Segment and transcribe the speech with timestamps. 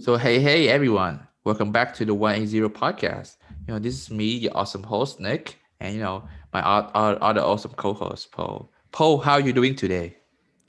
[0.00, 3.36] So hey, hey everyone, welcome back to the 180 podcast.
[3.66, 7.72] You know, this is me, your awesome host, Nick, and you know, my other awesome
[7.72, 8.70] co-host, Paul.
[8.92, 10.16] Paul, how are you doing today?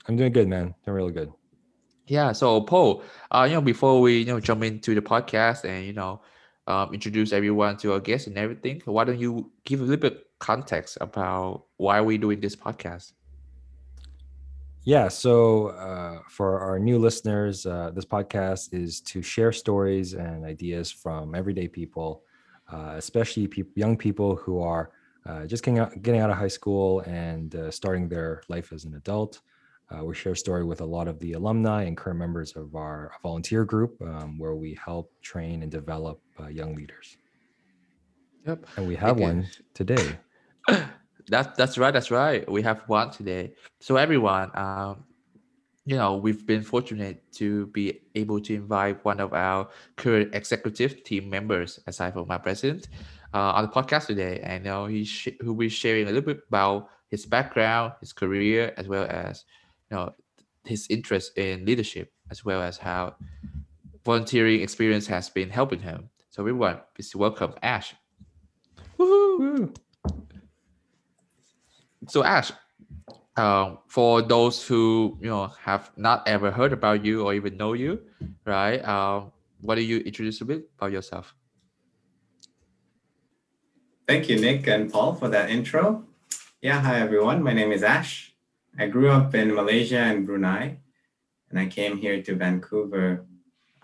[0.08, 0.74] I'm doing good, man.
[0.84, 1.32] Doing really good.
[2.08, 2.32] Yeah.
[2.32, 5.92] So Paul, uh, you know, before we you know jump into the podcast and you
[5.92, 6.20] know,
[6.66, 10.26] um, introduce everyone to our guests and everything, why don't you give a little bit
[10.40, 13.12] context about why we're doing this podcast?
[14.90, 15.06] Yeah.
[15.06, 20.90] So, uh, for our new listeners, uh, this podcast is to share stories and ideas
[20.90, 22.24] from everyday people,
[22.72, 24.90] uh, especially pe- young people who are
[25.26, 28.84] uh, just getting out, getting out of high school and uh, starting their life as
[28.84, 29.42] an adult.
[29.92, 32.74] Uh, we share a story with a lot of the alumni and current members of
[32.74, 36.20] our volunteer group, um, where we help train and develop
[36.50, 37.16] young leaders.
[38.44, 38.66] Yep.
[38.76, 40.18] And we have one today.
[41.30, 41.92] That's that's right.
[41.92, 42.50] That's right.
[42.50, 43.54] We have one today.
[43.80, 45.04] So everyone, um,
[45.86, 51.04] you know, we've been fortunate to be able to invite one of our current executive
[51.04, 52.88] team members, aside from my president,
[53.32, 54.40] uh, on the podcast today.
[54.42, 58.12] And you he sh- who will be sharing a little bit about his background, his
[58.12, 59.44] career, as well as
[59.90, 60.14] you know
[60.64, 63.14] his interest in leadership, as well as how
[64.04, 66.10] volunteering experience has been helping him.
[66.30, 67.94] So everyone, please welcome Ash.
[68.98, 69.72] Woo-hoo.
[72.10, 72.50] So Ash,
[73.36, 77.72] um, for those who you know have not ever heard about you or even know
[77.72, 78.02] you,
[78.44, 78.82] right?
[79.60, 81.34] Why do you introduce a bit about yourself?
[84.08, 86.02] Thank you, Nick and Paul, for that intro.
[86.60, 87.44] Yeah, hi everyone.
[87.44, 88.34] My name is Ash.
[88.76, 90.82] I grew up in Malaysia and Brunei,
[91.50, 93.24] and I came here to Vancouver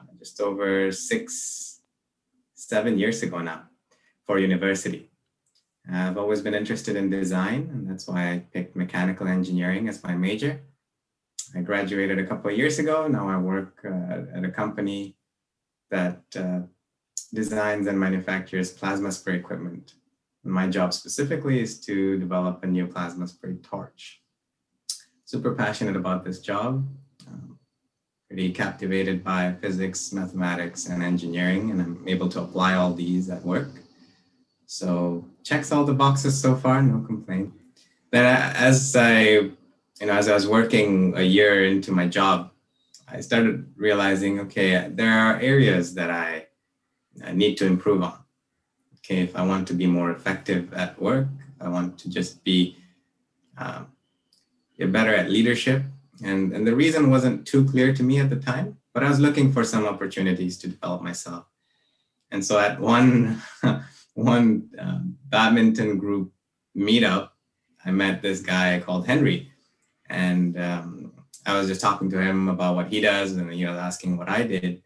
[0.01, 1.79] uh, just over six,
[2.55, 3.71] seven years ago now
[4.27, 5.11] for university.
[5.91, 10.15] I've always been interested in design, and that's why I picked mechanical engineering as my
[10.15, 10.61] major.
[11.55, 13.07] I graduated a couple of years ago.
[13.07, 15.17] Now I work uh, at a company
[15.91, 16.61] that uh,
[17.33, 19.95] designs and manufactures plasma spray equipment.
[20.43, 24.23] And my job specifically is to develop a new plasma spray torch.
[25.25, 26.87] Super passionate about this job.
[27.29, 27.59] Um,
[28.29, 33.45] pretty captivated by physics, mathematics, and engineering, and I'm able to apply all these at
[33.45, 33.71] work.
[34.67, 37.53] So checks all the boxes so far, no complaint.
[38.11, 39.21] Then as I,
[40.01, 42.51] you know, as I was working a year into my job,
[43.07, 46.47] I started realizing, okay, there are areas that I,
[47.25, 48.19] I need to improve on.
[48.99, 51.29] Okay, if I want to be more effective at work,
[51.61, 52.77] I want to just be
[53.57, 53.87] um,
[54.77, 55.85] better at leadership.
[56.25, 59.21] And, and the reason wasn't too clear to me at the time, but I was
[59.21, 61.45] looking for some opportunities to develop myself.
[62.33, 63.41] And so at one
[64.17, 66.33] one um, badminton group
[66.77, 67.31] meetup,
[67.85, 69.53] I met this guy called Henry,
[70.09, 71.13] and um,
[71.45, 74.29] I was just talking to him about what he does, and you know, asking what
[74.29, 74.83] I did,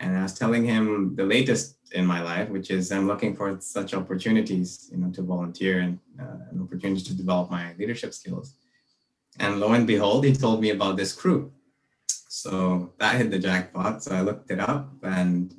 [0.00, 3.58] and I was telling him the latest in my life, which is I'm looking for
[3.60, 8.54] such opportunities, you know, to volunteer and uh, an opportunity to develop my leadership skills.
[9.38, 11.52] And lo and behold, he told me about this crew.
[12.28, 14.02] So that hit the jackpot.
[14.02, 15.54] So I looked it up and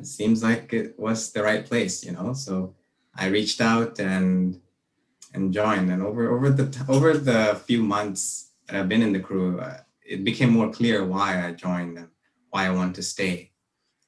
[0.00, 2.32] it seems like it was the right place, you know.
[2.32, 2.74] So
[3.14, 4.60] I reached out and
[5.34, 5.90] and joined.
[5.90, 9.78] And over over the over the few months that I've been in the crew, uh,
[10.04, 12.08] it became more clear why I joined and
[12.50, 13.52] why I want to stay.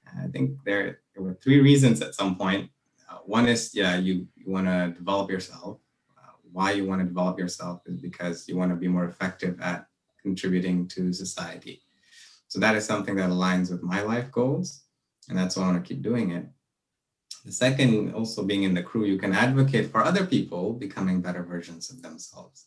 [0.07, 2.71] I think there there were three reasons at some point.
[3.09, 5.79] Uh, one is yeah, you you want to develop yourself.
[6.17, 9.61] Uh, why you want to develop yourself is because you want to be more effective
[9.61, 9.87] at
[10.23, 11.83] contributing to society.
[12.49, 14.84] So that is something that aligns with my life goals
[15.29, 16.47] and that's why I want to keep doing it.
[17.45, 21.43] The second, also being in the crew, you can advocate for other people becoming better
[21.43, 22.67] versions of themselves.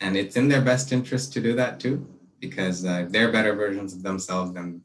[0.00, 2.06] And it's in their best interest to do that too,
[2.38, 4.82] because uh, they're better versions of themselves, then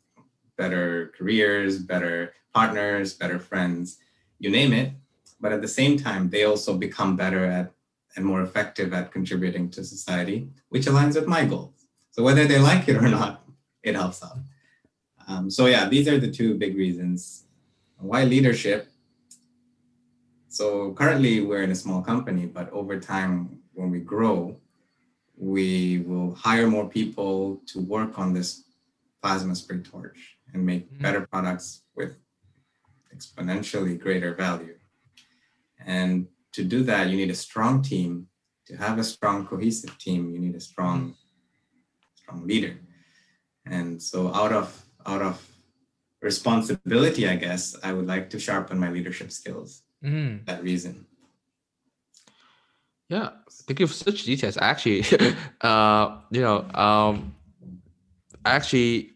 [0.58, 3.98] better careers, better partners, better friends,
[4.40, 4.92] you name it.
[5.42, 7.72] But at the same time, they also become better at
[8.16, 11.86] and more effective at contributing to society, which aligns with my goals.
[12.12, 13.44] So whether they like it or not,
[13.84, 14.38] it helps out.
[15.28, 17.46] Um, so yeah, these are the two big reasons.
[17.98, 18.90] Why leadership?
[20.48, 24.58] So currently we're in a small company, but over time, when we grow,
[25.38, 28.64] we will hire more people to work on this
[29.22, 31.02] plasma spray torch and make mm-hmm.
[31.02, 32.16] better products with
[33.14, 34.76] exponentially greater value.
[35.86, 38.28] And to do that, you need a strong team.
[38.68, 41.16] To have a strong, cohesive team, you need a strong,
[42.16, 42.80] strong leader.
[43.66, 45.48] And so out of out of
[46.22, 49.84] responsibility, I guess, I would like to sharpen my leadership skills.
[50.04, 50.46] Mm.
[50.46, 51.06] That reason.
[53.10, 54.58] Yeah, thank you for such details.
[54.58, 55.04] Actually,
[55.62, 57.36] uh, you know, um,
[58.44, 59.12] actually,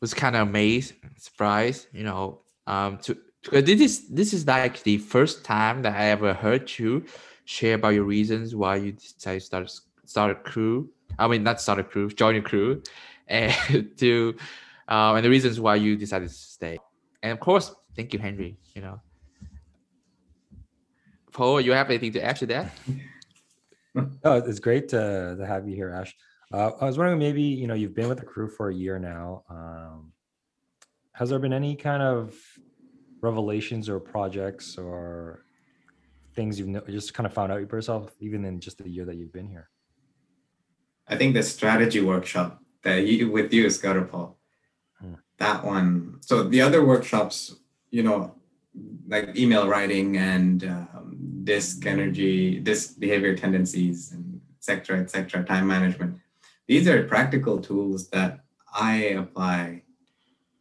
[0.00, 4.82] was kind of amazed, surprised, you know, um, to because this is this is like
[4.82, 7.04] the first time that I ever heard you
[7.44, 10.90] share about your reasons why you decided to start start a crew.
[11.18, 12.82] I mean, not start a crew, join a crew,
[13.28, 13.54] and
[13.98, 14.36] to
[14.88, 16.78] um, and the reasons why you decided to stay.
[17.22, 18.58] And of course, thank you, Henry.
[18.74, 19.00] You know,
[21.32, 22.72] Paul, you have anything to add to that?
[24.24, 26.14] Oh, it's great to, to have you here, Ash.
[26.52, 28.98] Uh, I was wondering, maybe you know, you've been with the crew for a year
[28.98, 29.42] now.
[29.48, 30.12] Um,
[31.12, 32.34] has there been any kind of
[33.22, 35.46] revelations or projects or
[36.34, 39.06] things you've no- just kind of found out about yourself, even in just the year
[39.06, 39.70] that you've been here?
[41.08, 44.35] I think the strategy workshop that you with you, Scott or Paul.
[45.38, 46.18] That one.
[46.20, 47.56] So the other workshops,
[47.90, 48.34] you know,
[49.06, 55.44] like email writing and um, DISC energy, DISC behavior tendencies, and et cetera, et cetera,
[55.44, 56.18] time management.
[56.66, 58.40] These are practical tools that
[58.74, 59.82] I apply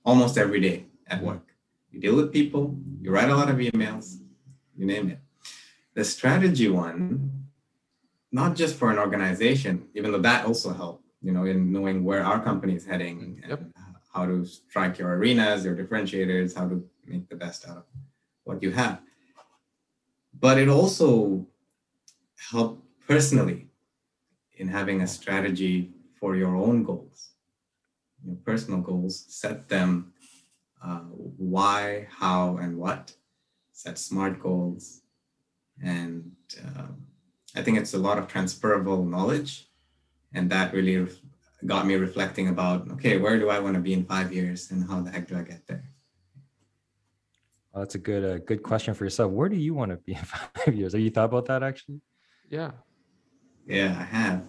[0.05, 1.55] almost every day at work.
[1.91, 4.17] You deal with people, you write a lot of emails,
[4.77, 5.19] you name it.
[5.95, 7.45] The strategy one,
[8.31, 12.23] not just for an organization, even though that also helped, you know, in knowing where
[12.23, 13.61] our company is heading Yep.
[13.61, 13.73] and
[14.15, 17.83] how to strike your arenas, your differentiators, how to make the best out of
[18.45, 19.01] what you have.
[20.39, 21.45] But it also
[22.49, 23.67] helped personally
[24.53, 27.31] in having a strategy for your own goals,
[28.25, 30.13] your personal goals, set them
[30.81, 30.99] uh,
[31.55, 33.13] why, how, and what,
[33.73, 35.01] set smart goals.
[35.83, 36.31] And
[36.65, 37.05] um,
[37.53, 39.67] I think it's a lot of transferable knowledge.
[40.33, 41.05] And that really
[41.65, 44.87] got me reflecting about okay, where do I want to be in five years and
[44.89, 45.83] how the heck do I get there?
[47.71, 49.31] Well, that's a good uh, good question for yourself.
[49.31, 50.93] Where do you want to be in five years?
[50.93, 52.01] Have you thought about that actually?
[52.49, 52.71] Yeah.
[53.67, 54.43] Yeah, I have.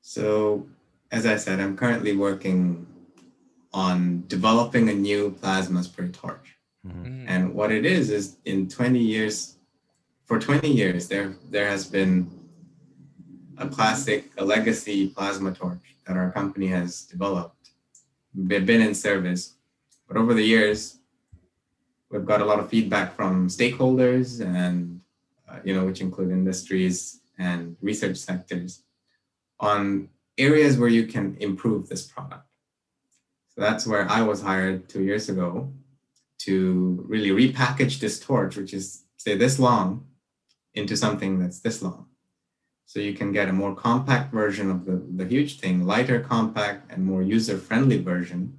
[0.00, 0.68] So,
[1.10, 2.86] as I said, I'm currently working
[3.72, 6.56] on developing a new plasma spray torch.
[6.86, 7.06] Mhm.
[7.06, 7.24] Mm.
[7.26, 9.56] And what it is is in 20 years,
[10.26, 12.30] for 20 years, there there has been
[13.62, 17.70] a classic, a legacy plasma torch that our company has developed.
[18.34, 19.54] They've been in service,
[20.08, 20.98] but over the years,
[22.10, 25.00] we've got a lot of feedback from stakeholders and
[25.52, 28.82] uh, you know, which include industries and research sectors
[29.60, 32.46] on areas where you can improve this product.
[33.50, 35.70] So that's where I was hired two years ago
[36.38, 40.06] to really repackage this torch, which is say this long,
[40.74, 42.06] into something that's this long.
[42.86, 46.92] So you can get a more compact version of the, the huge thing, lighter, compact,
[46.92, 48.58] and more user-friendly version,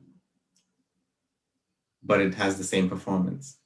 [2.04, 3.58] but it has the same performance.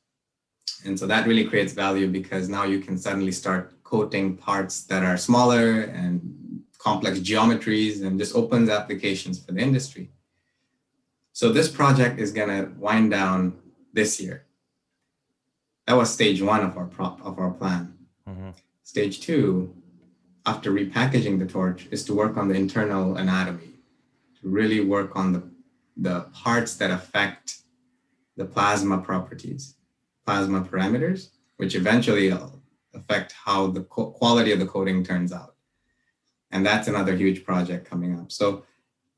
[0.85, 5.03] And so that really creates value because now you can suddenly start coating parts that
[5.03, 10.11] are smaller and complex geometries and just opens applications for the industry.
[11.33, 13.57] So this project is going to wind down
[13.93, 14.45] this year.
[15.85, 17.97] That was stage one of our prop, of our plan.
[18.27, 18.53] Mhm.
[18.83, 19.73] Stage two,
[20.47, 23.73] after repackaging the torch, is to work on the internal anatomy,
[24.41, 25.43] to really work on the,
[25.97, 27.57] the parts that affect
[28.37, 29.75] the plasma properties,
[30.25, 32.33] plasma parameters, which eventually
[32.93, 35.55] affect how the quality of the coating turns out.
[36.51, 38.31] And that's another huge project coming up.
[38.31, 38.63] So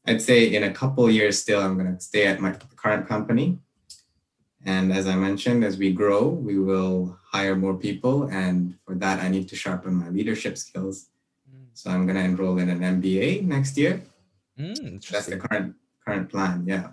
[0.07, 3.59] I'd say in a couple years still, I'm going to stay at my current company.
[4.65, 8.23] And as I mentioned, as we grow, we will hire more people.
[8.23, 11.09] And for that, I need to sharpen my leadership skills.
[11.80, 14.02] So I'm going to enroll in an MBA next year.
[14.59, 16.66] Mm, That's the current current plan.
[16.68, 16.92] Yeah.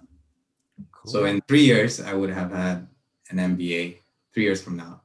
[0.93, 1.11] Cool.
[1.11, 2.87] So in three years, I would have had
[3.31, 3.99] an MBA.
[4.33, 5.01] Three years from now,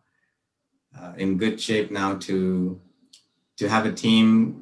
[0.94, 2.80] uh, in good shape now to
[3.58, 4.62] to have a team,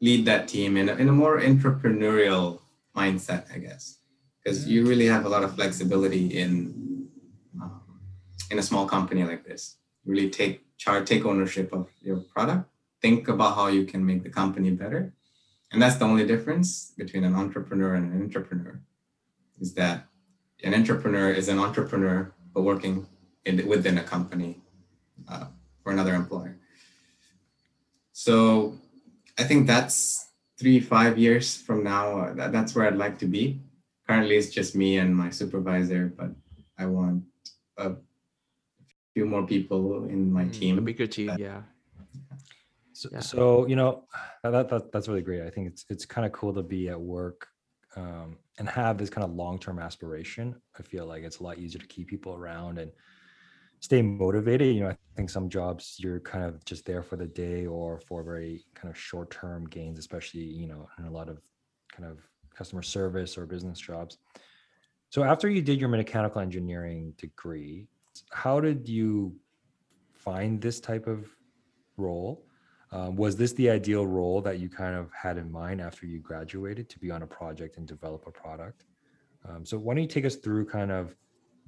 [0.00, 2.60] lead that team in a, in a more entrepreneurial
[2.96, 3.98] mindset, I guess,
[4.42, 7.06] because you really have a lot of flexibility in
[7.62, 7.82] um,
[8.50, 9.76] in a small company like this.
[10.04, 12.66] Really take charge, take ownership of your product.
[13.04, 15.12] Think about how you can make the company better,
[15.70, 18.80] and that's the only difference between an intrapreneur and an entrepreneur
[19.60, 20.06] is that
[20.62, 23.06] an intrapreneur is an entrepreneur but working
[23.44, 24.62] in, within a company
[25.28, 25.48] uh,
[25.82, 26.56] for another employer.
[28.12, 28.78] So
[29.38, 32.04] I think that's three, five years from now.
[32.20, 33.60] Uh, that, that's where I'd like to be.
[34.06, 36.30] Currently, it's just me and my supervisor, but
[36.78, 37.24] I want
[37.76, 37.92] a
[39.12, 40.78] few more people in my team.
[40.78, 41.62] A bigger team, yeah.
[42.94, 43.18] So, Yeah.
[43.20, 44.06] so you know
[44.42, 45.42] that, that that's really great.
[45.42, 47.48] I think it's it's kind of cool to be at work
[47.96, 50.54] um, and have this kind of long term aspiration.
[50.78, 52.92] I feel like it's a lot easier to keep people around and
[53.80, 54.74] stay motivated.
[54.74, 57.98] You know, I think some jobs you're kind of just there for the day or
[57.98, 61.40] for very kind of short term gains, especially you know in a lot of
[61.92, 62.20] kind of
[62.54, 64.18] customer service or business jobs.
[65.10, 67.88] So after you did your mechanical engineering degree,
[68.30, 69.36] how did you
[70.12, 71.26] find this type of
[71.96, 72.46] role?
[72.94, 76.20] Um, was this the ideal role that you kind of had in mind after you
[76.20, 78.84] graduated to be on a project and develop a product?
[79.48, 81.16] Um, so why don't you take us through kind of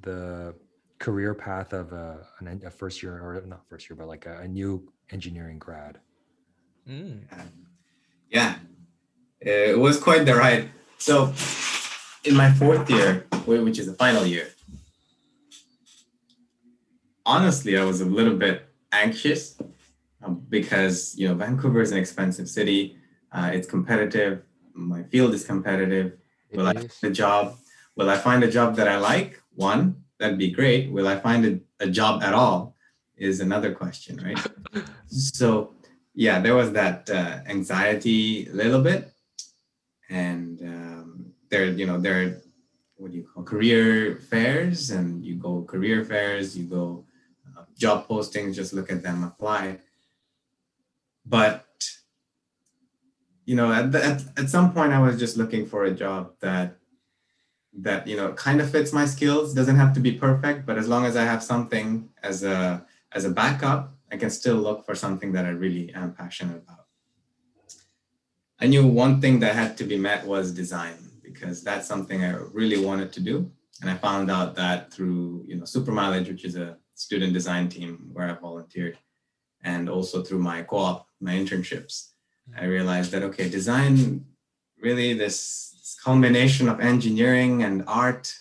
[0.02, 0.54] the
[1.00, 2.24] career path of a,
[2.64, 5.98] a first year or not first year, but like a, a new engineering grad?
[6.88, 7.22] Mm.
[8.30, 8.54] Yeah,
[9.40, 10.70] it was quite the ride.
[10.98, 11.34] So
[12.22, 14.50] in my fourth year, which is the final year,
[17.26, 19.56] honestly, I was a little bit anxious
[20.34, 22.96] because you know Vancouver is an expensive city.
[23.32, 24.42] Uh, it's competitive.
[24.74, 26.18] My field is competitive.
[26.52, 27.56] Will I find a job?
[27.96, 29.40] Will I find a job that I like?
[29.54, 30.90] One, that'd be great.
[30.90, 32.76] Will I find a, a job at all?
[33.16, 34.38] Is another question, right?
[35.06, 35.72] so,
[36.14, 39.10] yeah, there was that uh, anxiety a little bit,
[40.10, 42.42] and um, there, you know, there,
[42.96, 47.06] what do you call career fairs, and you go career fairs, you go
[47.56, 49.78] uh, job postings, just look at them, apply
[51.26, 51.66] but
[53.44, 56.32] you know at, the, at, at some point i was just looking for a job
[56.40, 56.76] that
[57.72, 60.88] that you know kind of fits my skills doesn't have to be perfect but as
[60.88, 64.94] long as i have something as a as a backup i can still look for
[64.94, 66.84] something that i really am passionate about.
[68.58, 72.30] I knew one thing that had to be met was design because that's something i
[72.52, 73.50] really wanted to do.
[73.82, 77.68] And i found out that through you know super mileage which is a student design
[77.68, 78.96] team where i volunteered
[79.66, 82.12] and also through my co-op, my internships,
[82.56, 82.70] I mm.
[82.70, 84.24] realized that okay, design
[84.80, 88.32] really this, this culmination of engineering and art,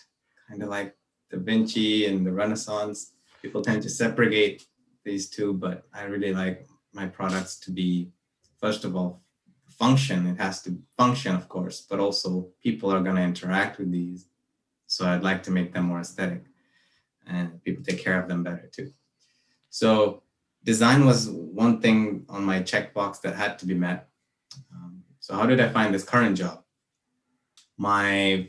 [0.48, 0.96] kind of like
[1.30, 3.12] Da Vinci and the Renaissance.
[3.42, 4.66] People tend to separate
[5.04, 8.10] these two, but I really like my products to be,
[8.60, 9.22] first of all,
[9.68, 10.26] function.
[10.28, 14.26] It has to function, of course, but also people are going to interact with these.
[14.86, 16.44] So I'd like to make them more aesthetic
[17.26, 18.92] and people take care of them better too.
[19.70, 20.22] So
[20.66, 24.08] design was one thing on my checkbox that had to be met.
[24.74, 26.64] Um, so how did I find this current job?
[27.78, 28.48] My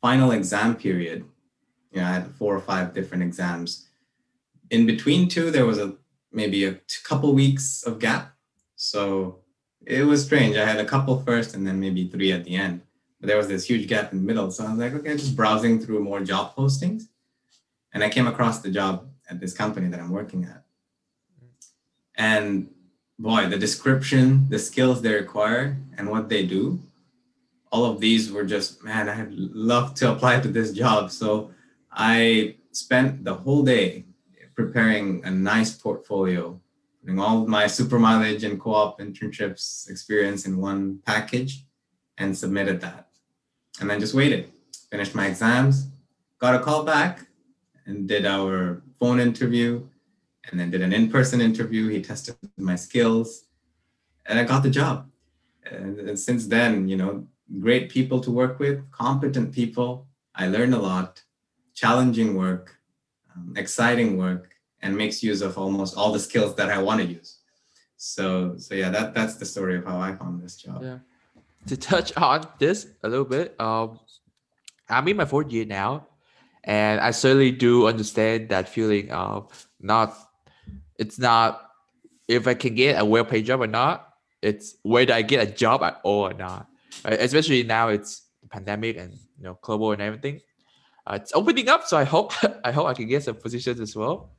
[0.00, 1.24] final exam period,
[1.90, 3.88] you know, I had four or five different exams.
[4.70, 5.96] In between two, there was a
[6.32, 8.34] maybe a couple weeks of gap.
[8.76, 9.40] So
[9.84, 10.56] it was strange.
[10.56, 12.82] I had a couple first and then maybe three at the end.
[13.20, 14.50] But there was this huge gap in the middle.
[14.50, 17.08] So I was like, okay, just browsing through more job postings.
[17.92, 20.64] And I came across the job at this company that I'm working at.
[22.16, 22.68] And
[23.18, 26.80] boy, the description, the skills they require, and what they do,
[27.70, 31.10] all of these were just, man, I'd love to apply to this job.
[31.10, 31.50] So
[31.90, 34.04] I spent the whole day
[34.54, 36.60] preparing a nice portfolio,
[37.00, 41.66] putting all of my super mileage and co op internships experience in one package
[42.18, 43.08] and submitted that.
[43.80, 44.52] And then just waited,
[44.90, 45.88] finished my exams,
[46.38, 47.26] got a call back,
[47.86, 49.86] and did our phone interview
[50.50, 51.88] and then did an in-person interview.
[51.88, 53.46] He tested my skills,
[54.26, 55.08] and I got the job.
[55.70, 57.26] And, and, since then, you know,
[57.60, 60.06] great people to work with, competent people.
[60.34, 61.22] I learned a lot,
[61.74, 62.76] challenging work,
[63.34, 64.50] um, exciting work,
[64.82, 67.38] and makes use of almost all the skills that I want to use.
[67.96, 70.82] So, so yeah, that that's the story of how I found this job.
[70.82, 70.98] Yeah.
[71.68, 73.98] To touch on this a little bit, um,
[74.88, 76.08] I'm in my fourth year now,
[76.62, 80.14] and I certainly do understand that feeling of not
[80.98, 81.70] it's not
[82.28, 84.08] if I can get a well paid job or not.
[84.42, 86.66] It's whether I get a job at all or not.
[87.04, 87.20] Right?
[87.20, 90.40] Especially now it's the pandemic and you know global and everything.
[91.06, 92.32] Uh, it's opening up, so I hope
[92.64, 94.30] I hope I can get some positions as well.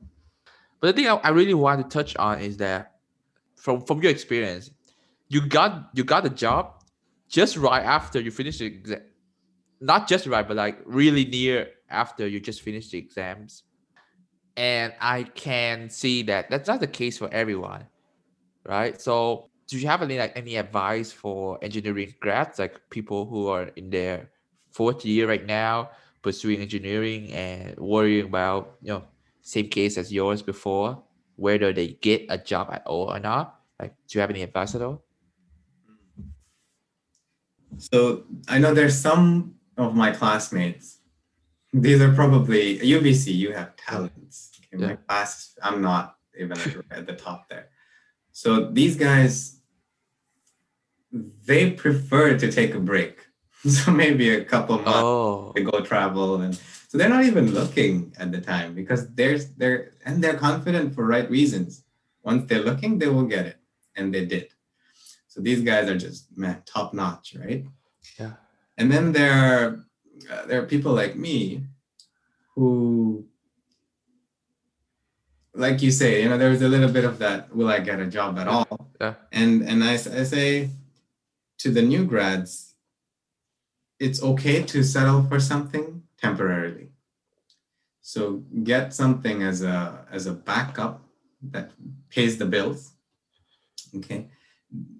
[0.80, 2.96] But the thing I, I really want to touch on is that
[3.56, 4.72] from from your experience,
[5.28, 6.84] you got you got the job
[7.28, 9.02] just right after you finished the exam.
[9.82, 13.64] Not just right, but like really near after you just finished the exams
[14.58, 17.86] and I can see that that's not the case for everyone,
[18.66, 19.00] right?
[19.00, 23.64] So, do you have any like any advice for engineering grads, like people who are
[23.76, 24.32] in their
[24.72, 25.90] fourth year right now,
[26.22, 29.04] pursuing engineering and worrying about you know
[29.42, 31.04] same case as yours before,
[31.36, 33.60] whether they get a job at all or not?
[33.80, 35.04] Like, do you have any advice at all?
[37.78, 40.95] So I know there's some of my classmates
[41.82, 43.34] these are probably UBC.
[43.36, 44.52] You have talents.
[44.72, 44.88] In yeah.
[44.88, 46.58] my class, I'm not even
[46.92, 47.70] at the top there.
[48.32, 49.60] So these guys,
[51.12, 53.22] they prefer to take a break.
[53.66, 55.52] So maybe a couple months oh.
[55.56, 56.54] to go travel, and
[56.88, 61.04] so they're not even looking at the time because there's they're and they're confident for
[61.04, 61.82] right reasons.
[62.22, 63.58] Once they're looking, they will get it,
[63.96, 64.50] and they did.
[65.26, 67.66] So these guys are just man, top notch, right?
[68.20, 68.34] Yeah.
[68.78, 69.85] And then there are
[70.32, 71.64] uh, there are people like me
[72.56, 73.26] who
[75.56, 78.06] like you say, you know, there's a little bit of that, will I get a
[78.06, 78.92] job at all?
[79.00, 79.16] Yeah.
[79.32, 80.70] And and I, I say
[81.60, 82.76] to the new grads,
[84.00, 86.90] it's okay to settle for something temporarily.
[88.02, 91.02] So get something as a as a backup
[91.52, 91.72] that
[92.10, 92.92] pays the bills.
[93.96, 94.28] Okay.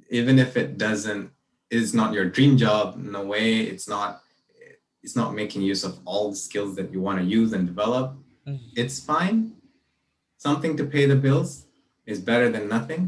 [0.10, 1.32] Even if it doesn't
[1.70, 4.22] is not your dream job, in a way, it's not
[5.06, 8.18] it's not making use of all the skills that you want to use and develop.
[8.48, 8.72] Mhm.
[8.76, 9.56] It's fine
[10.38, 11.52] something to pay the bills
[12.06, 13.04] is better than nothing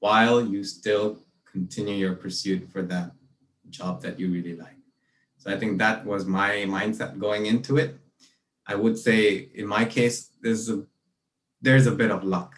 [0.00, 1.06] while you still
[1.50, 3.12] continue your pursuit for that
[3.70, 4.80] job that you really like.
[5.38, 7.90] So I think that was my mindset going into it.
[8.66, 10.84] I would say in my case, there's a
[11.66, 12.52] there's a bit of luck,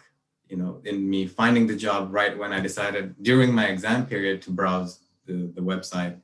[0.49, 4.41] you know, in me finding the job right when I decided during my exam period
[4.43, 6.15] to browse the, the website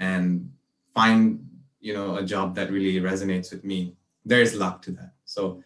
[0.00, 0.50] and
[0.92, 1.45] find,
[1.86, 3.94] you know, a job that really resonates with me.
[4.24, 5.12] There's luck to that.
[5.24, 5.62] So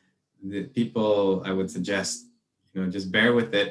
[0.53, 2.27] the people I would suggest,
[2.73, 3.71] you know, just bear with it.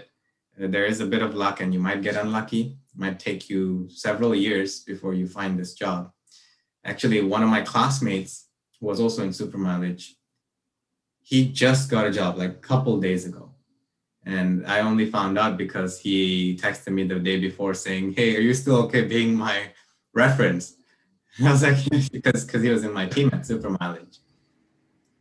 [0.59, 2.63] Uh, There is a bit of luck and you might get unlucky.
[2.93, 6.11] It might take you several years before you find this job.
[6.91, 8.33] Actually, one of my classmates
[8.81, 10.05] was also in super mileage.
[11.21, 13.45] He just got a job like a couple days ago.
[14.25, 18.45] And I only found out because he texted me the day before saying, Hey, are
[18.47, 19.57] you still okay being my
[20.23, 20.78] reference?
[21.45, 21.77] I was like,
[22.11, 24.19] because because he was in my team at super mileage.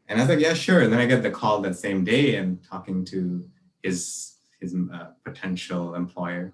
[0.08, 0.80] And I was like, yeah, sure.
[0.80, 3.44] And then I get the call that same day and talking to
[3.82, 6.52] his his uh, potential employer.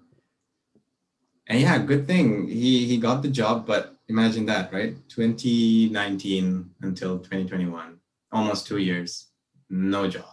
[1.47, 3.65] And yeah, good thing he he got the job.
[3.65, 4.95] But imagine that, right?
[5.09, 7.97] 2019 until 2021,
[8.31, 9.27] almost two years,
[9.69, 10.25] no job.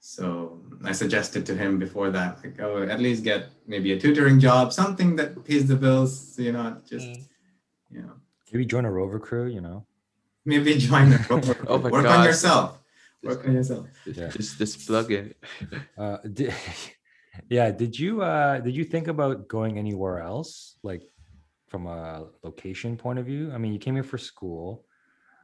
[0.00, 4.40] So I suggested to him before that, like, oh, at least get maybe a tutoring
[4.40, 6.34] job, something that pays the bills.
[6.34, 7.28] So you're not just, Mm.
[7.90, 8.12] You know,
[8.52, 9.84] Maybe join a rover crew, you know.
[10.44, 11.66] maybe join the program.
[11.68, 12.20] Oh my Work God.
[12.20, 12.78] on yourself.
[13.22, 13.86] Work on yourself.
[14.06, 14.28] Yeah.
[14.28, 15.34] Just just plug in.
[15.96, 16.54] Uh, did,
[17.50, 17.70] yeah.
[17.70, 21.02] Did you uh, did you think about going anywhere else, like
[21.68, 23.52] from a location point of view?
[23.52, 24.86] I mean, you came here for school,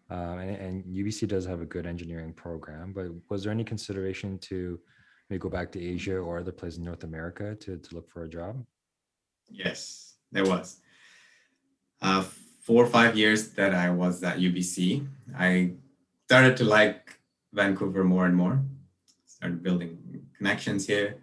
[0.08, 2.92] um, and, and UBC does have a good engineering program.
[2.94, 4.78] But was there any consideration to
[5.28, 8.22] maybe go back to Asia or other places in North America to to look for
[8.24, 8.64] a job?
[9.50, 10.80] Yes, there was.
[12.04, 12.22] Uh,
[12.60, 15.06] four or five years that I was at UBC,
[15.38, 15.72] I
[16.26, 17.18] started to like
[17.54, 18.60] Vancouver more and more.
[19.24, 19.96] Started building
[20.36, 21.16] connections here.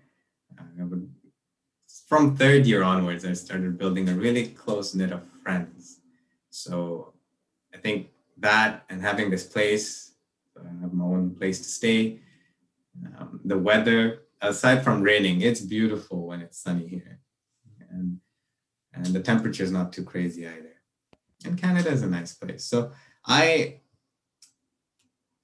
[2.07, 5.99] From third year onwards, I started building a really close knit of friends.
[6.49, 7.13] So
[7.75, 10.13] I think that and having this place,
[10.57, 12.21] I have my own place to stay.
[13.19, 17.19] Um, the weather, aside from raining, it's beautiful when it's sunny here.
[17.91, 18.19] And
[18.93, 20.70] and the temperature is not too crazy either.
[21.45, 22.63] And Canada is a nice place.
[22.65, 22.91] So
[23.25, 23.81] I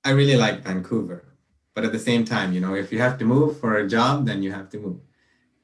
[0.04, 1.26] I really like Vancouver,
[1.74, 4.26] but at the same time, you know, if you have to move for a job,
[4.26, 5.02] then you have to move.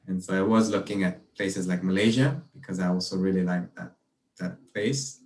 [0.06, 3.92] And so I was looking at places like Malaysia because I also really like that
[4.38, 5.20] that place.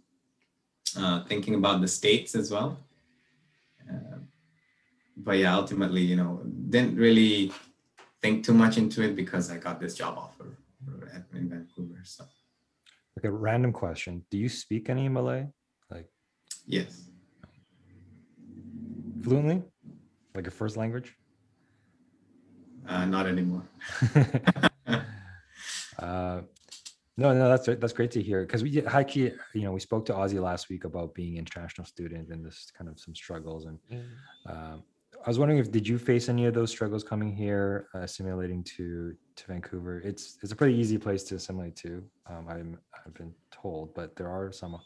[0.96, 2.78] Uh, thinking about the states as well.
[3.88, 4.18] Uh,
[5.16, 6.40] but yeah, ultimately, you know,
[6.70, 7.52] didn't really
[8.22, 10.56] think too much into it because I got this job offer
[11.34, 12.00] in Vancouver.
[12.04, 12.24] So
[13.18, 15.48] Like a random question: Do you speak any Malay,
[15.90, 16.06] like
[16.68, 17.10] yes.
[19.24, 19.60] fluently,
[20.36, 21.16] like your first language?
[22.86, 23.64] Uh, not anymore.
[25.98, 26.42] Uh,
[27.16, 30.06] no, no, that's that's great to hear because we did actually, you know, we spoke
[30.06, 33.66] to Ozzy last week about being an international student and this kind of some struggles.
[33.66, 33.80] And
[34.46, 34.84] um,
[35.26, 38.62] I was wondering if did you face any of those struggles coming here, uh, assimilating
[38.76, 40.00] to to Vancouver?
[40.00, 42.02] It's it's a pretty easy place to assimilate to.
[42.26, 44.78] Um, I'm I've been told, but there are some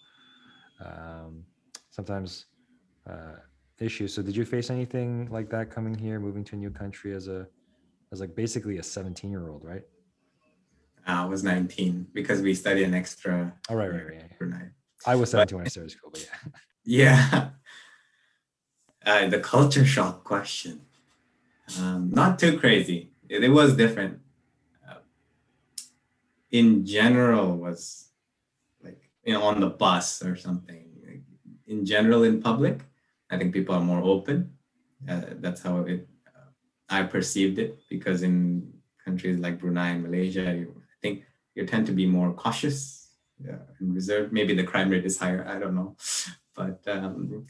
[0.85, 1.45] um,
[1.91, 2.47] sometimes
[3.09, 3.37] uh,
[3.81, 4.15] issues.
[4.15, 7.29] So did you face anything like that coming here, moving to a new country as
[7.29, 7.47] a
[8.13, 9.83] as like basically a 17 year old, right?
[11.07, 13.53] I was 19 because we studied an extra.
[13.69, 14.59] Oh, right, right, right, yeah,
[15.07, 16.53] I was But- 17 when I started school, but yeah.
[16.85, 17.49] Yeah.
[19.05, 20.81] Uh, the culture shock question.
[21.81, 23.11] Um, not too crazy.
[23.29, 24.21] It, it was different.
[26.53, 28.09] Uh, in general, was
[28.83, 30.89] like you know on the bus or something.
[31.67, 32.81] In general, in public,
[33.31, 34.53] I think people are more open.
[35.09, 36.07] Uh, that's how it.
[36.27, 36.51] Uh,
[36.91, 38.73] I perceived it because in
[39.05, 43.09] countries like Brunei and Malaysia, you, I think you tend to be more cautious
[43.43, 44.33] yeah, and reserved.
[44.33, 45.47] Maybe the crime rate is higher.
[45.49, 45.97] I don't know,
[46.55, 47.47] but um,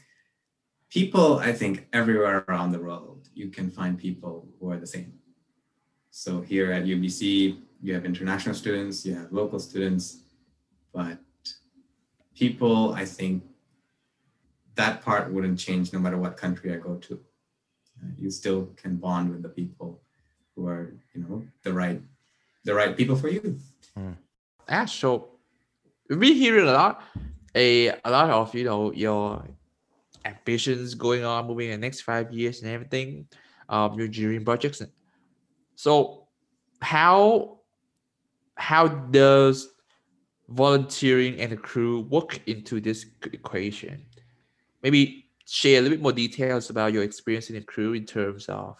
[0.89, 5.13] people, I think, everywhere around the world, you can find people who are the same.
[6.11, 10.19] So here at UBC, you have international students, you have local students,
[10.93, 11.17] but
[12.33, 13.43] people, I think
[14.75, 17.19] that part wouldn't change no matter what country I go to.
[18.01, 20.01] Uh, you still can bond with the people
[20.55, 22.01] who are, you know, the right,
[22.63, 23.59] the right people for you.
[24.69, 25.31] Yeah, so
[26.09, 27.03] we hear a lot,
[27.53, 29.43] a a lot of you know your
[30.23, 33.27] ambitions going on, moving in the next five years and everything,
[33.67, 34.81] um, your dream projects.
[35.75, 36.27] So,
[36.81, 37.52] how
[38.55, 39.69] how does
[40.49, 44.05] volunteering and the crew work into this equation?
[44.81, 48.47] Maybe share a little bit more details about your experience in the crew in terms
[48.47, 48.77] of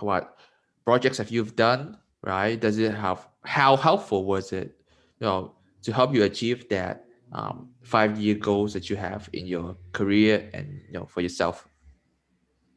[0.00, 0.38] what
[0.84, 2.60] projects have you done, right?
[2.60, 4.76] Does it have how helpful was it,
[5.20, 9.46] you know, to help you achieve that um, five year goals that you have in
[9.46, 11.68] your career and you know for yourself?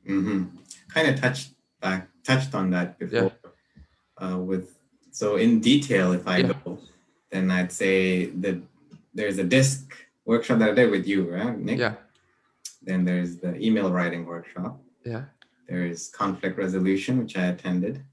[0.07, 0.45] Mm-hmm.
[0.89, 3.31] Kind of touched back, touched on that before.
[4.17, 4.79] Uh, with
[5.15, 6.51] so in detail, if I Yeah.
[6.65, 6.77] go,
[7.31, 8.57] then I'd say that
[9.13, 9.79] there's a DISC
[10.25, 11.79] workshop that I did with you, right, Nick?
[11.79, 11.95] Yeah,
[12.81, 14.73] Then there's the email writing workshop.
[15.05, 15.25] yeah,
[15.69, 18.03] There is conflict resolution, which I attended.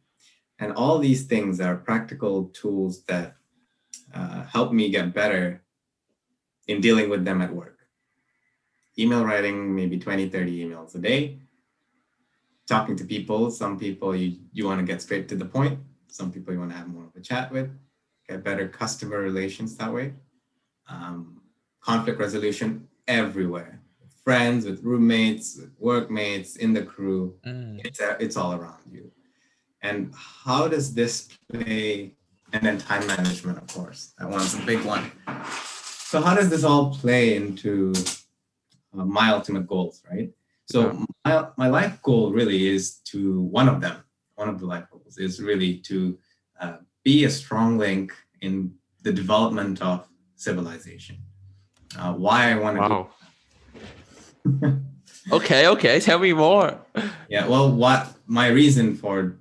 [0.60, 3.34] And all these things are practical tools that
[4.14, 5.44] uh, help me get better
[6.68, 7.78] in dealing with them at work.
[8.96, 11.38] Email writing, maybe 20, 30 emails a day.
[12.68, 15.78] Talking to people, some people you, you want to get straight to the point,
[16.12, 17.70] some people you want to have more of a chat with,
[18.28, 20.14] get better customer relations that way.
[20.88, 21.40] Um,
[21.80, 23.82] conflict resolution everywhere
[24.24, 27.34] friends, with roommates, with workmates, in the crew.
[27.46, 29.10] Mm, It's, uh, it's all around you.
[29.82, 32.14] And how does this play?
[32.52, 34.12] And then time management, of course.
[34.18, 35.10] That one's a big one.
[36.06, 37.94] So, how does this all play into
[38.96, 40.30] uh, my ultimate goals, right?
[40.66, 44.01] So, my, my life goal really is to one of them,
[44.36, 46.18] one of the life goals is really to
[46.60, 51.18] uh, be a strong link in the development of civilization.
[51.98, 53.10] Uh, why I want to wow.
[55.32, 56.00] okay, okay.
[56.00, 56.78] Tell me more.
[57.28, 59.38] Yeah, well, what my reason for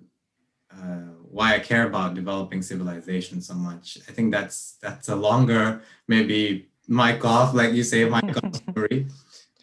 [0.72, 5.82] uh, why I care about developing civilization so much, I think that's that's a longer
[6.08, 9.08] maybe mic off, like you say, mic off story,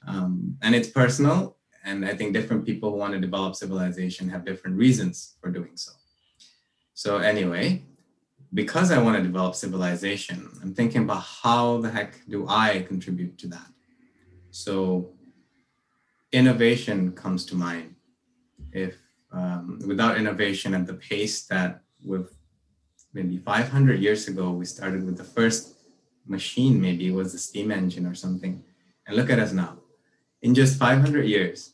[0.06, 1.57] um, and it's personal.
[1.88, 5.74] And I think different people who want to develop civilization have different reasons for doing
[5.74, 5.92] so.
[6.92, 7.82] So anyway,
[8.52, 13.38] because I want to develop civilization, I'm thinking about how the heck do I contribute
[13.38, 13.70] to that.
[14.50, 15.12] So
[16.30, 17.94] innovation comes to mind.
[18.70, 18.94] If
[19.32, 22.36] um, without innovation at the pace that with
[23.14, 25.74] maybe 500 years ago, we started with the first
[26.26, 28.62] machine, maybe it was the steam engine or something.
[29.06, 29.78] And look at us now.
[30.42, 31.72] In just 500 years,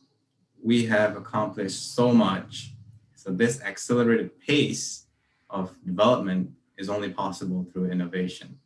[0.64, 2.72] we have accomplished so much.
[3.14, 5.05] So this accelerated pace
[5.50, 8.59] of development is only possible through innovation.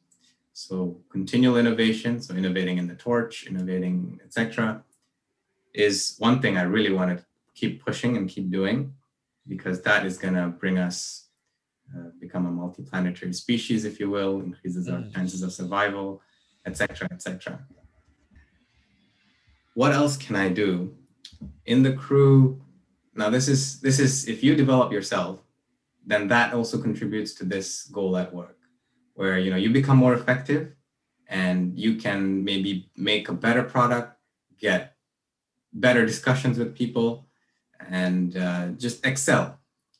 [0.53, 4.85] So continual innovation, so innovating in the torch, innovating, etc.,
[5.75, 8.95] is one thing I really want to keep pushing and keep doing
[9.47, 11.27] because that is going to bring us
[11.95, 15.15] uh, become a multi-planetary species, if you will, increases our Mm.
[15.15, 16.21] chances of survival,
[16.67, 17.67] etc., etc.
[19.75, 20.95] What else can I do
[21.67, 22.61] in the crew?
[23.15, 25.41] Now, this is this is if you develop yourself,
[26.07, 28.59] then that also contributes to this goal at work,
[29.15, 30.73] where you know you become more effective,
[31.29, 34.17] and you can maybe make a better product,
[34.59, 34.95] get
[35.73, 37.27] better discussions with people
[37.91, 39.59] and uh, just excel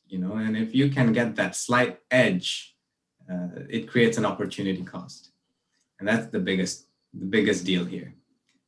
[0.09, 0.33] you know?
[0.33, 2.75] And if you can get that slight edge
[3.31, 5.31] uh, it creates an opportunity cost.
[5.99, 8.13] And that's the biggest the biggest deal here.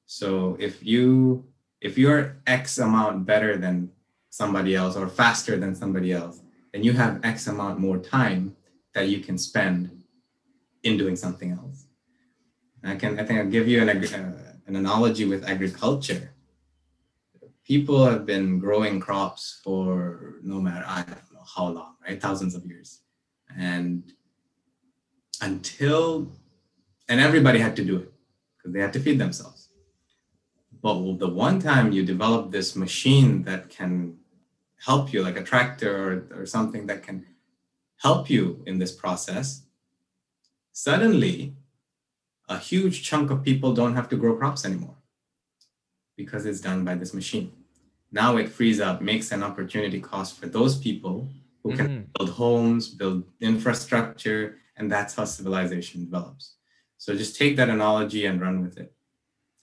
[0.06, 1.46] So if you
[1.82, 3.92] if you're x amount better than
[4.30, 6.42] somebody else or faster than somebody else
[6.72, 8.56] then you have x amount more time
[8.94, 10.04] that you can spend
[10.84, 11.88] in doing something else
[12.84, 16.32] i can i think i'll give you an, uh, an analogy with agriculture
[17.64, 22.22] people have been growing crops for no matter I don't know how long, right?
[22.22, 23.02] Thousands of years.
[23.58, 24.12] And
[25.42, 26.32] until
[27.08, 28.14] and everybody had to do it
[28.58, 29.61] because they had to feed themselves.
[30.82, 34.18] But the one time you develop this machine that can
[34.84, 37.26] help you, like a tractor or, or something that can
[37.98, 39.62] help you in this process,
[40.72, 41.56] suddenly
[42.50, 44.96] a huge chunk of people don't have to grow crops anymore
[46.18, 47.52] because it's done by this machine.
[48.12, 51.30] Now it frees up, makes an opportunity cost for those people
[51.64, 52.06] who can Mhm.
[52.14, 56.56] build homes, build infrastructure, and that's how civilization develops.
[56.98, 58.94] So just take that analogy and run with it.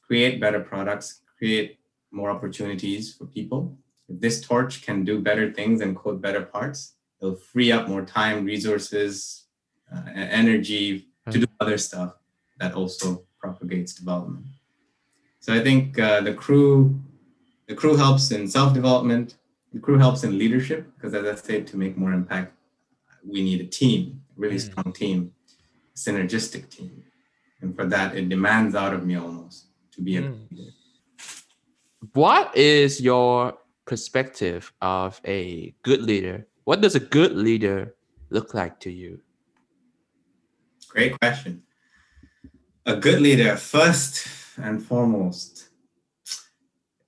[0.09, 1.79] Create better products, create
[2.11, 3.79] more opportunities for people.
[4.09, 8.05] If this torch can do better things and code better parts, it'll free up more
[8.05, 9.45] time, resources,
[9.95, 12.15] uh, energy to do other stuff
[12.59, 14.47] that also propagates development.
[15.41, 16.99] So I think uh, the crew,
[17.69, 19.37] the crew helps in self-development.
[19.75, 22.55] The crew helps in leadership because, as I said, to make more impact,
[23.23, 24.71] we need a team, a really mm.
[24.71, 25.33] strong team,
[25.95, 27.05] synergistic team,
[27.61, 29.68] and for that, it demands out of me almost
[29.99, 30.39] to be a mm.
[30.51, 30.71] leader.
[32.15, 36.47] What is your perspective of a good leader?
[36.65, 37.95] What does a good leader
[38.31, 39.21] look like to you?
[40.89, 41.63] Great question.
[42.87, 45.69] A good leader, first and foremost,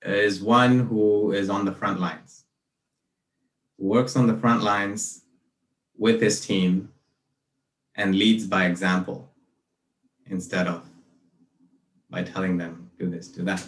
[0.03, 2.45] is one who is on the front lines,
[3.77, 5.23] works on the front lines
[5.97, 6.91] with his team
[7.95, 9.29] and leads by example
[10.25, 10.90] instead of
[12.11, 13.65] by telling them, do this, do that.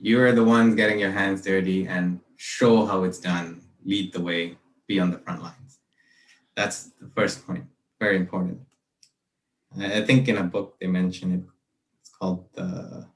[0.00, 4.56] You're the ones getting your hands dirty and show how it's done, lead the way,
[4.88, 5.78] be on the front lines.
[6.56, 7.66] That's the first point,
[8.00, 8.60] very important.
[9.78, 11.42] I think in a book they mention it.
[12.00, 13.06] It's called the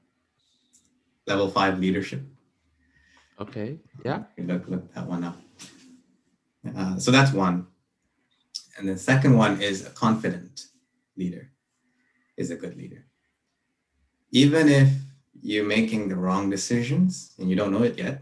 [1.27, 2.21] Level Five Leadership.
[3.39, 3.77] Okay.
[4.03, 4.23] Yeah.
[4.37, 5.37] Look look that one up.
[6.75, 7.67] Uh, so that's one.
[8.77, 10.65] And the second one is a confident
[11.15, 11.51] leader
[12.37, 13.06] is a good leader.
[14.31, 14.89] Even if
[15.41, 18.21] you're making the wrong decisions and you don't know it yet,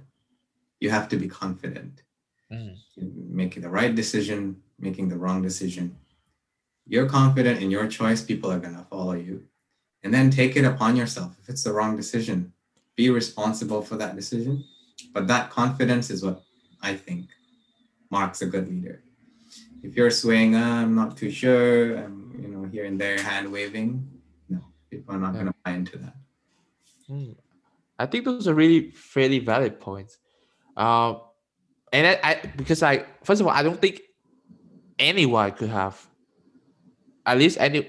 [0.79, 2.03] you have to be confident.
[2.51, 2.77] Mm.
[2.97, 5.97] Making the right decision, making the wrong decision,
[6.85, 9.43] you're confident in your choice, people are going to follow you.
[10.03, 11.35] And then take it upon yourself.
[11.41, 12.53] If it's the wrong decision,
[12.95, 14.63] be responsible for that decision.
[15.13, 16.43] But that confidence is what
[16.81, 17.29] I think
[18.11, 19.01] marks a good leader.
[19.81, 23.51] If you're swaying, uh, I'm not too sure, I'm, you know, here and there, hand
[23.51, 24.07] waving,
[24.49, 25.41] no, people are not yeah.
[25.41, 26.15] going to into that.
[27.07, 27.31] Hmm.
[27.97, 30.17] I think those are really fairly valid points.
[30.75, 31.15] Uh,
[31.93, 34.01] and I, I, because I, first of all, I don't think
[34.99, 36.05] anyone could have
[37.25, 37.87] at least any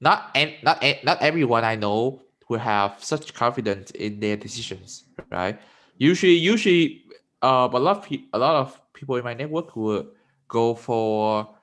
[0.00, 5.60] not and not not everyone I know will have such confidence in their decisions, right?
[5.98, 7.04] Usually, usually,
[7.42, 10.06] uh, a lot of pe- a lot of people in my network will
[10.46, 11.54] go for,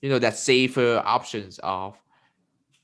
[0.00, 1.96] you know, that safer options of,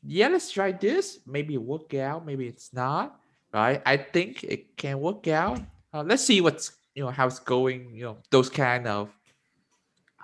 [0.02, 1.18] yeah, let's try this.
[1.26, 2.24] Maybe it work out.
[2.24, 3.18] Maybe it's not.
[3.52, 3.82] Right?
[3.84, 5.60] I think it can work out.
[5.92, 7.94] Uh, let's see what's you know how it's going.
[7.94, 9.10] You know those kind of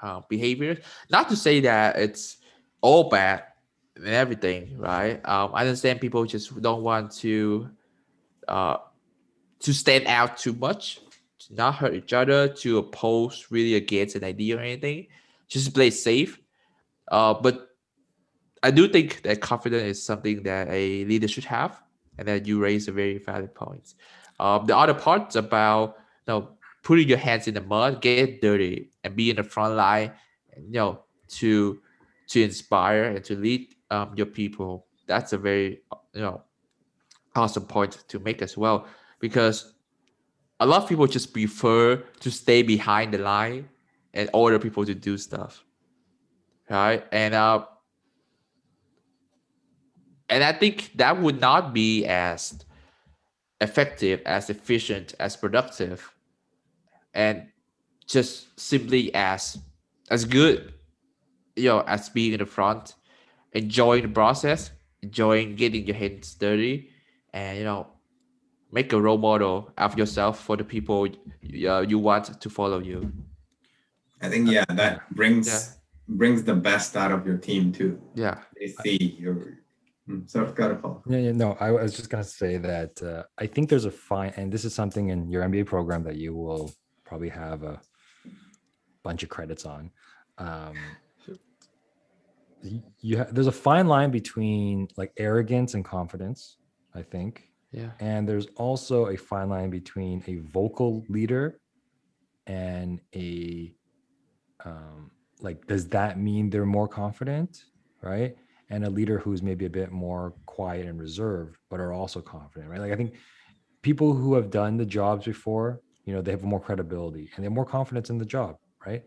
[0.03, 0.79] uh, behaviors.
[1.11, 2.37] Not to say that it's
[2.81, 3.45] all bad
[3.97, 5.21] and everything, right?
[5.27, 7.71] Um, I understand people just don't want to
[8.47, 8.77] uh,
[9.61, 11.01] to stand out too much,
[11.41, 15.07] to not hurt each other, to oppose really against an idea or anything.
[15.49, 16.39] Just play safe.
[17.09, 17.74] Uh, but
[18.65, 21.83] I do think that confidence is something that a leader should have,
[22.17, 23.93] and that you raise a very valid point.
[24.41, 26.49] Um, the other parts about you know
[26.83, 30.13] putting your hands in the mud, get dirty, and be in the front line,
[30.57, 31.05] you know
[31.37, 31.79] to
[32.29, 34.87] to inspire and to lead um, your people.
[35.07, 35.83] That's a very
[36.15, 36.41] you know
[37.37, 38.87] awesome point to make as well
[39.21, 39.75] because
[40.61, 43.69] a lot of people just prefer to stay behind the line
[44.15, 45.65] and order people to do stuff,
[46.71, 47.05] right?
[47.13, 47.67] And uh,
[50.35, 52.65] and I think that would not be as
[53.61, 56.13] effective, as efficient, as productive,
[57.15, 57.49] and
[58.07, 59.59] just simply as
[60.11, 60.75] as good
[61.57, 62.95] you know, as being in the front,
[63.53, 64.71] enjoying the process,
[65.03, 66.91] enjoying getting your hands dirty,
[67.33, 67.87] and you know,
[68.73, 73.13] make a role model of yourself for the people uh, you want to follow you.
[74.21, 76.17] I think yeah, that brings yeah.
[76.17, 78.01] brings the best out of your team too.
[78.15, 79.59] Yeah, they see your.
[80.07, 81.03] Hmm, so got a Paul.
[81.07, 84.33] Yeah, yeah, no, I was just gonna say that uh, I think there's a fine,
[84.37, 86.73] and this is something in your MBA program that you will
[87.05, 87.81] probably have a
[89.03, 89.91] bunch of credits on.
[90.39, 90.77] Um,
[93.01, 96.57] you ha- there's a fine line between like arrogance and confidence
[96.95, 101.61] i think yeah and there's also a fine line between a vocal leader
[102.47, 103.75] and a
[104.65, 107.65] um like does that mean they're more confident
[108.01, 108.37] right
[108.75, 112.71] and a leader who's maybe a bit more quiet and reserved but are also confident
[112.71, 113.15] right like i think
[113.83, 117.47] people who have done the jobs before you know they have more credibility and they
[117.47, 118.57] have more confidence in the job
[118.87, 119.03] right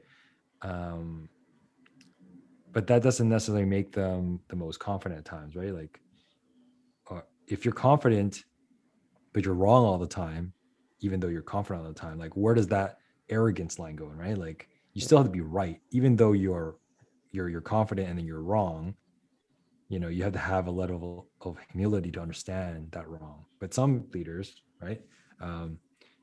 [0.62, 1.30] um
[2.78, 5.74] but that doesn't necessarily make them the most confident at times, right?
[5.74, 6.00] Like,
[7.10, 8.44] uh, if you're confident,
[9.34, 10.54] but you're wrong all the time,
[11.00, 13.00] even though you're confident all the time, like where does that
[13.30, 14.38] arrogance line going, right?
[14.38, 16.76] Like, you still have to be right, even though you're
[17.32, 18.94] you're you're confident and then you're wrong.
[19.90, 23.46] You know, you have to have a level of humility to understand that wrong.
[23.60, 25.02] But some leaders, right?
[25.42, 25.80] Um,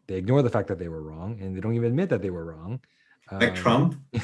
[0.06, 2.28] they ignore the fact that they were wrong and they don't even admit that they
[2.30, 2.80] were wrong
[3.32, 3.94] Like Um, Trump.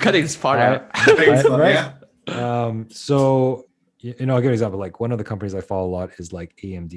[0.00, 0.90] Cutting this part out.
[1.06, 1.92] Right, right.
[2.26, 2.64] yeah.
[2.64, 3.66] um, so
[4.00, 4.80] you know, I'll give you an example.
[4.80, 6.90] Like one of the companies I follow a lot is like AMD.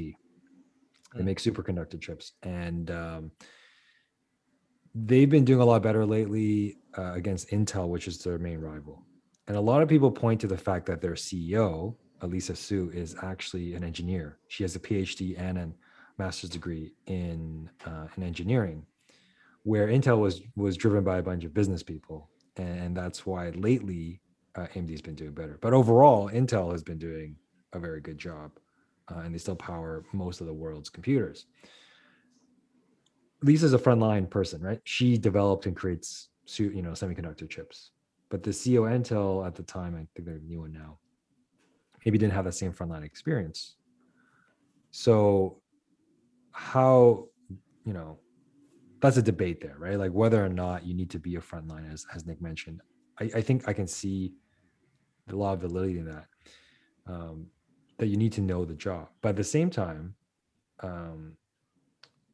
[1.14, 1.26] They Mm.
[1.26, 3.32] make superconductor chips, and um,
[4.96, 9.06] they've been doing a lot better lately uh, against Intel, which is their main rival.
[9.48, 13.16] And a lot of people point to the fact that their CEO, Lisa Su, is
[13.22, 14.40] actually an engineer.
[14.48, 15.72] She has a PhD and a
[16.18, 18.86] master's degree in uh, in engineering,
[19.64, 24.22] where Intel was was driven by a bunch of business people, and that's why lately
[24.56, 25.58] uh, AMD's been doing better.
[25.62, 27.36] But overall, Intel has been doing
[27.74, 28.52] a very good job,
[29.12, 31.46] uh, and they still power most of the world's computers.
[33.44, 34.82] Lisa's a frontline person, right?
[34.86, 37.92] She developed and creates, you know, semiconductor chips.
[38.36, 40.98] But the CEO Intel at the time, I think they're new one now,
[42.04, 43.78] maybe didn't have that same frontline experience.
[44.92, 45.62] So,
[46.52, 47.30] how,
[47.86, 48.20] you know,
[49.00, 49.98] that's a debate there, right?
[49.98, 52.82] Like whether or not you need to be a frontline, as as Nick mentioned.
[53.22, 54.34] I, I think I can see
[55.30, 56.26] a lot of validity in that.
[57.08, 57.48] Um,
[58.00, 60.14] that you need to know the job, but at the same time,
[60.82, 61.38] um,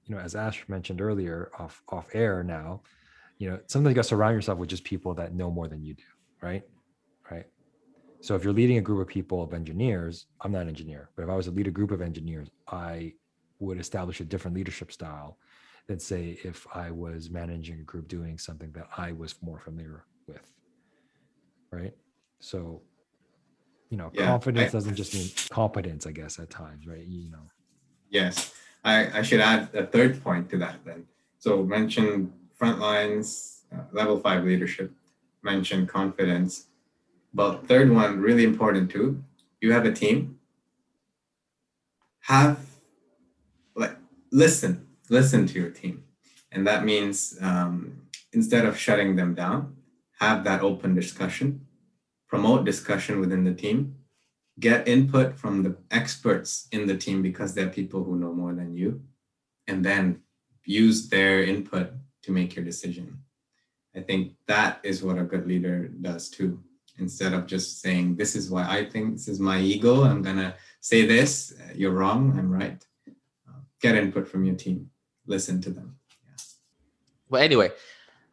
[0.06, 2.82] you know, as Ash mentioned earlier, off off air now,
[3.42, 5.84] you know, sometimes you got to surround yourself with just people that know more than
[5.84, 6.04] you do,
[6.44, 6.62] right?
[7.32, 7.46] Right.
[8.22, 11.24] So if you're leading a group of people of engineers, I'm not an engineer, but
[11.24, 13.14] if I was to lead a group of engineers, I
[13.58, 15.40] would establish a different leadership style
[15.88, 20.06] than say if I was managing a group doing something that I was more familiar
[20.28, 20.48] with.
[21.72, 21.94] Right.
[22.42, 22.84] So,
[23.90, 27.04] you know, Yeah, confidence I- doesn't just mean competence, I guess, at times, right?
[27.08, 27.50] You know.
[28.12, 31.08] Yes, I, I should add a third point to that then.
[31.40, 34.94] So mention front lines, uh, level five leadership,
[35.42, 36.68] mention confidence.
[37.34, 39.24] But third one, really important too.
[39.62, 40.38] You have a team.
[42.20, 42.60] Have
[43.76, 43.96] like
[44.32, 46.04] listen, listen to your team,
[46.52, 49.76] and that means um, instead of shutting them down,
[50.20, 51.66] have that open discussion,
[52.28, 53.96] promote discussion within the team,
[54.60, 58.76] get input from the experts in the team because they're people who know more than
[58.76, 59.02] you
[59.66, 60.22] and then
[60.64, 61.92] use their input
[62.24, 63.18] to make your decision.
[63.96, 66.62] I think that is what a good leader does too.
[66.98, 70.54] Instead of just saying this is why i think this is my ego i'm gonna
[70.82, 72.86] say this you're wrong i'm right.
[73.48, 74.90] Uh, get input from your team.
[75.26, 75.96] Listen to them.
[76.26, 76.44] Yeah.
[77.30, 77.72] But anyway,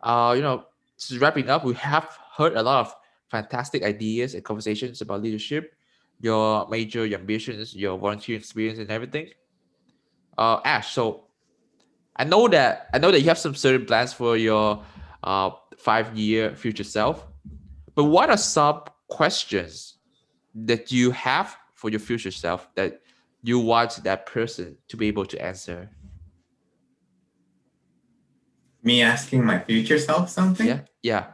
[0.03, 0.65] uh, you know,
[0.99, 2.95] just wrapping up, we have heard a lot of
[3.31, 5.75] fantastic ideas and conversations about leadership,
[6.21, 9.29] your major your ambitions, your volunteer experience, and everything.
[10.37, 11.28] Uh, Ash, so
[12.19, 14.83] I know that I know that you have some certain plans for your
[15.23, 17.27] uh five year future self,
[17.95, 19.99] but what are some questions
[20.55, 23.01] that you have for your future self that
[23.43, 25.91] you want that person to be able to answer?
[28.83, 31.25] me asking my future self something Yeah, yeah.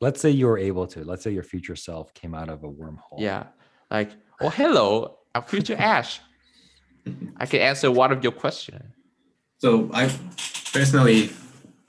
[0.00, 1.04] Let's say you were able to.
[1.04, 3.18] Let's say your future self came out of a wormhole.
[3.18, 3.44] Yeah.
[3.90, 6.20] Like, oh, hello, I'm future Ash.
[7.36, 8.82] I can answer one of your questions.
[9.64, 10.12] So I
[10.74, 11.30] personally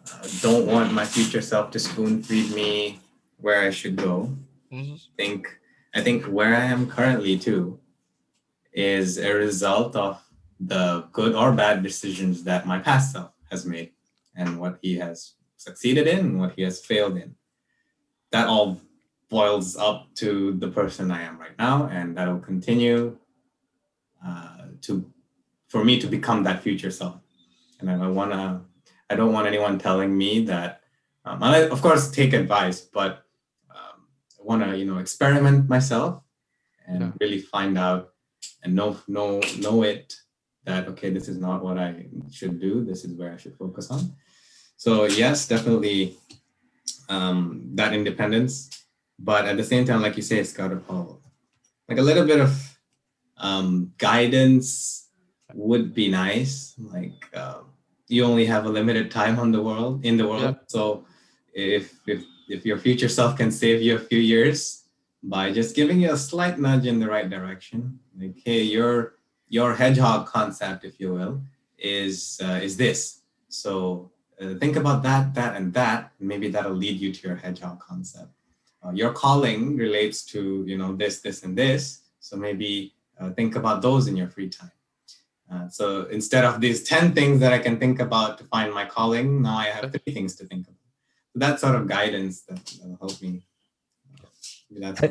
[0.09, 3.01] uh, don't want my future self to spoon feed me
[3.35, 4.31] where I should go.
[4.71, 4.95] Mhm.
[5.17, 5.59] think
[5.93, 7.81] I think where I am currently too
[8.71, 10.23] is a result of
[10.57, 13.91] the good or bad decisions that my past self has made
[14.39, 17.35] and what he has succeeded in and what he has failed in.
[18.31, 18.79] That all
[19.27, 23.19] boils up to the person I am right now, and that will continue
[24.25, 25.11] uh, to
[25.67, 27.24] for me to become that future self.
[27.79, 28.61] And I, I wanna,
[29.09, 30.81] I don't want anyone telling me that.
[31.25, 33.25] Um, I of course take advice, but
[33.69, 33.97] um,
[34.39, 36.21] I want to you know experiment myself
[36.88, 37.11] and Yeah.
[37.19, 38.13] really find out
[38.63, 40.15] and know know know it
[40.65, 42.83] that okay this is not what I should do.
[42.85, 44.13] This is where I should focus on.
[44.77, 46.15] So yes, definitely
[47.09, 48.69] um, that independence,
[49.17, 51.21] but at the same time, like you say, it's got to follow
[51.89, 52.77] like a little bit of
[53.38, 55.07] um, guidance
[55.53, 56.73] would be nice.
[56.77, 57.13] Like
[58.07, 60.53] you only have a limited time on the world in the world, Yeah.
[60.67, 61.05] so
[61.53, 64.83] if if if your future self can save you a few years
[65.23, 69.15] by just giving you a slight nudge in the right direction, like hey, your
[69.49, 71.41] your hedgehog concept, if you will,
[71.79, 73.21] is uh, is this.
[73.49, 76.12] So uh, think about that, that, and that.
[76.19, 78.31] Maybe that'll lead you to your hedgehog concept.
[78.83, 82.01] Uh, your calling relates to you know this, this, and this.
[82.19, 84.71] So maybe uh, think about those in your free time.
[85.52, 88.85] Uh, so instead of these 10 things that I can think about to find my
[88.85, 90.79] calling, now I have three things to think about.
[91.33, 93.46] So that sort of guidance that, will help me.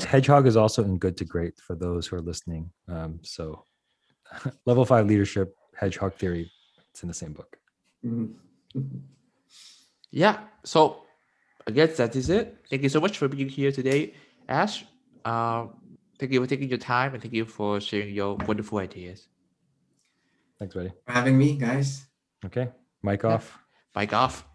[0.06, 2.70] Hedgehog is also in Good to Great for those who are listening.
[2.88, 3.64] Um, so,
[4.66, 6.50] level five leadership, Hedgehog theory,
[6.90, 7.56] it's in the same book.
[8.04, 8.82] Mm-hmm.
[10.10, 10.40] Yeah.
[10.64, 11.04] So,
[11.66, 12.56] I guess that is it.
[12.68, 14.14] Thank you so much for being here today,
[14.48, 14.84] Ash.
[15.24, 15.66] Uh,
[16.18, 19.28] thank you for taking your time and thank you for sharing your wonderful ideas.
[20.58, 20.92] Thanks, buddy.
[21.06, 22.06] For having me, guys.
[22.44, 22.68] Okay.
[23.02, 23.58] Mic off.
[23.96, 24.46] Mic off.